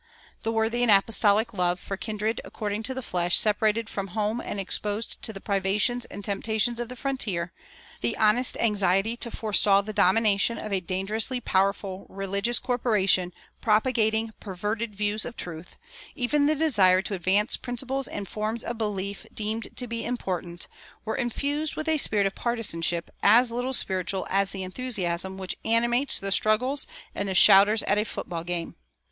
The 0.41 0.51
worthy 0.51 0.81
and 0.81 0.89
apostolic 0.89 1.53
love 1.53 1.79
for 1.79 1.95
kindred 1.95 2.41
according 2.43 2.81
to 2.89 2.95
the 2.95 3.03
flesh 3.03 3.37
separated 3.37 3.87
from 3.87 4.07
home 4.17 4.41
and 4.43 4.59
exposed 4.59 5.21
to 5.21 5.31
the 5.31 5.39
privations 5.39 6.05
and 6.05 6.25
temptations 6.25 6.79
of 6.79 6.89
the 6.89 6.95
frontier, 6.95 7.53
the 8.01 8.17
honest 8.17 8.57
anxiety 8.57 9.15
to 9.17 9.29
forestall 9.29 9.83
the 9.83 9.93
domination 9.93 10.57
of 10.57 10.73
a 10.73 10.79
dangerously 10.79 11.39
powerful 11.39 12.07
religious 12.09 12.57
corporation 12.57 13.31
propagating 13.61 14.33
perverted 14.39 14.95
views 14.95 15.23
of 15.23 15.37
truth, 15.37 15.77
even 16.15 16.47
the 16.47 16.55
desire 16.55 17.03
to 17.03 17.13
advance 17.13 17.55
principles 17.55 18.07
and 18.07 18.27
forms 18.27 18.63
of 18.63 18.79
belief 18.79 19.27
deemed 19.31 19.67
to 19.75 19.85
be 19.85 20.03
important, 20.03 20.65
were 21.05 21.15
infused 21.15 21.75
with 21.75 21.87
a 21.87 21.99
spirit 21.99 22.25
of 22.25 22.33
partisanship 22.33 23.11
as 23.21 23.51
little 23.51 23.71
spiritual 23.71 24.25
as 24.31 24.49
the 24.49 24.63
enthusiasm 24.63 25.37
which 25.37 25.55
animates 25.63 26.17
the 26.17 26.31
struggles 26.31 26.87
and 27.13 27.29
the 27.29 27.35
shouters 27.35 27.83
at 27.83 27.99
a 27.99 28.03
foot 28.03 28.27
ball 28.27 28.43
game. 28.43 28.75